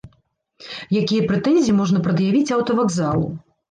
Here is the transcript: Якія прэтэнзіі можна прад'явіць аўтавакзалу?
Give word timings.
Якія 1.03 1.27
прэтэнзіі 1.33 1.79
можна 1.83 2.05
прад'явіць 2.11 2.45
аўтавакзалу? 2.61 3.27